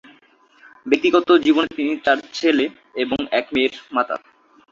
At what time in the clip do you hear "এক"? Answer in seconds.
3.31-3.45